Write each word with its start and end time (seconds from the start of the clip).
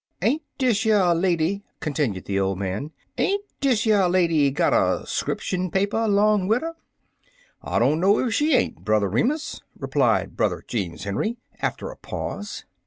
Ain't 0.23 0.41
dish 0.57 0.83
yer 0.87 1.13
lady/' 1.13 1.61
continued 1.79 2.25
the 2.25 2.39
old 2.39 2.57
man 2.57 2.89
—"ain't 3.19 3.43
dish 3.59 3.85
yer 3.85 4.07
lady 4.07 4.49
got 4.49 4.73
er 4.73 5.03
'scription 5.05 5.69
paper 5.69 6.07
'long 6.07 6.47
wid 6.47 6.63
'er?" 6.63 6.75
"I 7.61 7.77
don't 7.77 7.99
know 7.99 8.17
if 8.17 8.33
she 8.33 8.55
ain't, 8.55 8.83
Brother 8.83 9.07
Re 9.07 9.21
mus," 9.21 9.61
replied 9.77 10.35
Brother 10.35 10.63
Jeems 10.67 11.03
Henry, 11.03 11.37
after 11.61 11.91
a 11.91 11.97
pause. 11.97 12.65